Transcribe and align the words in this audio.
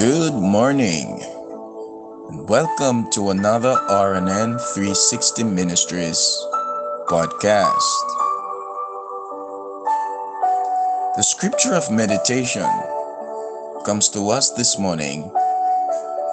Good 0.00 0.32
morning, 0.32 1.20
and 2.30 2.48
welcome 2.48 3.10
to 3.10 3.28
another 3.28 3.76
RNN 3.90 4.56
360 4.72 5.44
Ministries 5.44 6.16
podcast. 7.06 7.84
The 11.16 11.22
scripture 11.22 11.74
of 11.74 11.90
meditation 11.92 12.64
comes 13.84 14.08
to 14.16 14.30
us 14.30 14.48
this 14.56 14.78
morning 14.78 15.30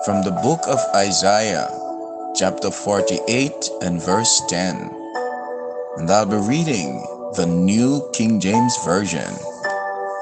from 0.05 0.23
the 0.23 0.39
book 0.41 0.61
of 0.65 0.79
Isaiah, 0.95 1.67
chapter 2.37 2.71
48 2.71 3.51
and 3.81 4.01
verse 4.01 4.41
10. 4.47 4.77
And 5.97 6.09
I'll 6.09 6.25
be 6.25 6.37
reading 6.37 7.03
the 7.35 7.45
New 7.45 8.09
King 8.13 8.39
James 8.39 8.77
Version, 8.85 9.27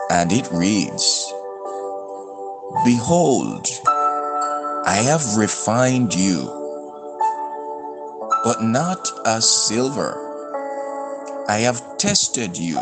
and 0.10 0.32
it 0.32 0.50
reads, 0.52 1.32
Behold, 2.84 3.68
I 4.86 5.02
have 5.06 5.38
refined 5.38 6.14
you, 6.14 6.44
but 8.44 8.62
not 8.62 9.08
as 9.26 9.50
silver. 9.50 10.14
I 11.48 11.60
have 11.60 11.98
tested 11.98 12.58
you 12.58 12.78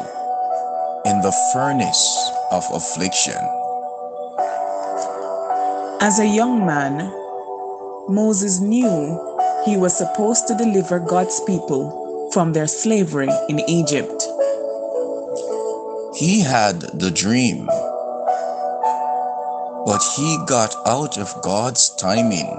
in 1.06 1.22
the 1.22 1.34
furnace 1.54 2.32
of 2.52 2.64
affliction. 2.74 3.38
As 6.02 6.20
a 6.20 6.28
young 6.28 6.66
man, 6.66 6.98
Moses 8.10 8.60
knew 8.60 9.20
he 9.66 9.78
was 9.78 9.95
supposed 9.95 10.48
to 10.48 10.58
deliver 10.58 11.00
God's 11.00 11.39
people 11.42 12.30
from 12.34 12.54
their 12.54 12.67
slavery 12.67 13.30
in 13.48 13.60
Egypt. 13.70 14.23
He 16.16 16.42
had 16.42 16.82
the 17.00 17.12
dream 17.12 17.70
but 19.94 20.02
he 20.17 20.39
got 20.47 20.75
out 20.88 21.19
of 21.19 21.31
God's 21.44 21.91
timing, 21.97 22.49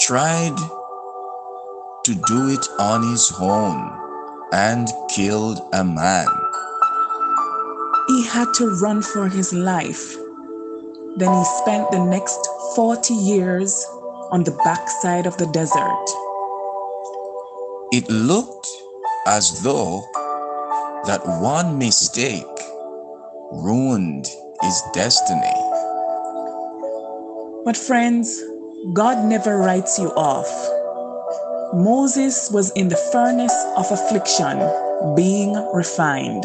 tried 0.00 0.56
to 2.04 2.12
do 2.26 2.48
it 2.48 2.66
on 2.80 3.08
his 3.08 3.32
own, 3.38 3.78
and 4.52 4.88
killed 5.10 5.60
a 5.72 5.84
man. 5.84 6.26
He 8.08 8.26
had 8.26 8.48
to 8.54 8.80
run 8.82 9.00
for 9.00 9.28
his 9.28 9.52
life. 9.52 10.12
Then 11.18 11.32
he 11.32 11.44
spent 11.62 11.88
the 11.92 12.04
next 12.04 12.40
40 12.74 13.14
years 13.14 13.86
on 14.32 14.42
the 14.42 14.58
backside 14.64 15.26
of 15.28 15.36
the 15.36 15.46
desert. 15.52 16.06
It 17.92 18.10
looked 18.10 18.66
as 19.28 19.62
though 19.62 20.02
that 21.06 21.20
one 21.40 21.78
mistake 21.78 22.58
ruined 23.52 24.26
his 24.62 24.82
destiny. 24.92 25.54
But, 27.64 27.76
friends, 27.76 28.42
God 28.94 29.24
never 29.24 29.58
writes 29.58 29.98
you 29.98 30.08
off. 30.16 30.48
Moses 31.74 32.50
was 32.50 32.70
in 32.72 32.88
the 32.88 32.96
furnace 33.12 33.54
of 33.76 33.90
affliction, 33.90 34.58
being 35.14 35.54
refined. 35.72 36.42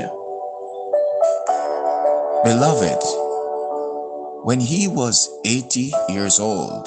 Beloved, 2.44 3.02
when 4.46 4.60
he 4.60 4.88
was 4.88 5.30
80 5.46 5.92
years 6.10 6.40
old, 6.40 6.86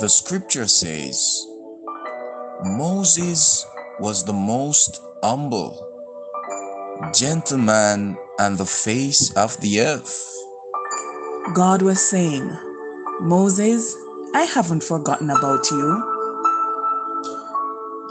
the 0.00 0.08
scripture 0.08 0.66
says, 0.66 1.46
Moses 2.64 3.64
was 4.00 4.24
the 4.24 4.32
most 4.32 5.00
humble, 5.22 5.76
gentleman 7.14 8.16
on 8.38 8.56
the 8.56 8.66
face 8.66 9.32
of 9.32 9.60
the 9.60 9.80
earth. 9.80 10.32
God 11.54 11.82
was 11.82 12.00
saying, 12.00 12.50
Moses, 13.20 13.96
I 14.34 14.42
haven't 14.42 14.84
forgotten 14.84 15.30
about 15.30 15.70
you. 15.70 16.14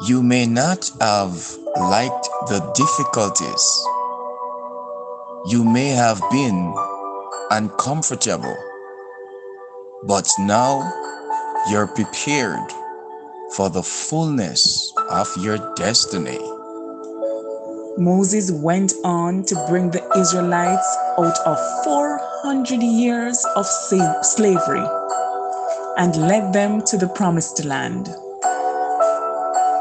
You 0.08 0.22
may 0.22 0.46
not 0.46 0.92
have 1.00 1.34
liked 1.80 2.30
the 2.50 2.60
difficulties. 2.76 3.86
You 5.48 5.64
may 5.64 5.90
have 5.90 6.22
been 6.32 6.76
uncomfortable, 7.52 8.58
but 10.04 10.30
now 10.40 10.82
you're 11.70 11.88
prepared 11.88 12.72
for 13.56 13.70
the 13.70 13.84
fullness 13.84 14.94
of 15.10 15.28
your 15.38 15.58
destiny. 15.76 16.40
Moses 17.98 18.52
went 18.52 18.94
on 19.04 19.44
to 19.46 19.56
bring 19.68 19.90
the 19.90 20.08
Israelites 20.16 20.98
out 21.18 21.36
of 21.48 21.58
400 21.84 22.84
years 22.84 23.44
of 23.56 23.66
slavery 23.66 24.86
and 25.98 26.16
led 26.16 26.54
them 26.54 26.84
to 26.84 26.96
the 26.96 27.08
promised 27.08 27.66
land. 27.66 28.08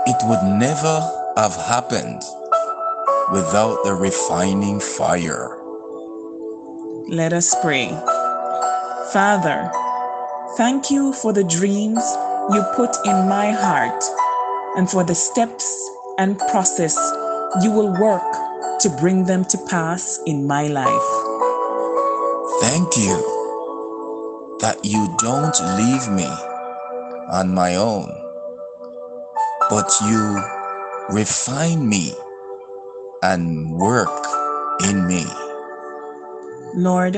It 0.06 0.16
would 0.24 0.42
never 0.58 1.00
have 1.36 1.54
happened 1.56 2.22
without 3.32 3.84
the 3.84 3.92
refining 3.92 4.80
fire. 4.80 5.60
Let 7.08 7.34
us 7.34 7.54
pray. 7.60 7.88
Father, 9.12 9.70
thank 10.56 10.90
you 10.90 11.12
for 11.12 11.34
the 11.34 11.44
dreams 11.44 12.02
you 12.50 12.64
put 12.76 12.96
in 13.04 13.28
my 13.28 13.52
heart 13.52 14.02
and 14.78 14.88
for 14.88 15.04
the 15.04 15.14
steps 15.14 15.90
and 16.16 16.38
process 16.38 16.96
you 17.62 17.70
will 17.70 17.92
work 18.00 18.22
to 18.80 18.90
bring 19.00 19.24
them 19.24 19.44
to 19.46 19.58
pass 19.68 20.18
in 20.26 20.46
my 20.46 20.66
life. 20.66 21.10
Thank 22.60 22.96
you 22.96 23.16
that 24.60 24.78
you 24.84 25.14
don't 25.18 25.58
leave 25.76 26.08
me 26.10 26.28
on 27.30 27.54
my 27.54 27.76
own, 27.76 28.08
but 29.70 29.90
you 30.08 30.42
refine 31.10 31.88
me 31.88 32.12
and 33.22 33.72
work 33.72 34.26
in 34.88 35.06
me. 35.06 35.24
Lord, 36.74 37.16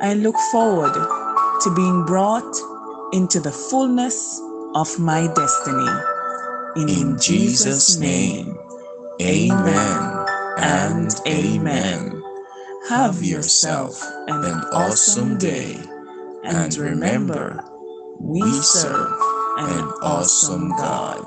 I 0.00 0.14
look 0.14 0.36
forward 0.52 0.92
to 1.62 1.74
being 1.74 2.04
brought 2.04 2.54
into 3.12 3.40
the 3.40 3.52
fullness 3.52 4.40
of 4.74 4.98
my 4.98 5.32
destiny. 5.34 5.90
In, 6.76 6.88
in 6.88 7.18
Jesus' 7.18 7.96
name. 7.98 8.53
Amen 9.22 10.26
and 10.58 11.14
amen. 11.26 12.22
Have 12.88 13.22
yourself 13.22 14.02
an 14.26 14.44
awesome 14.72 15.38
day. 15.38 15.78
And 16.42 16.76
remember, 16.76 17.64
we 18.18 18.50
serve 18.60 19.12
an 19.58 19.84
awesome 20.02 20.70
God. 20.70 21.24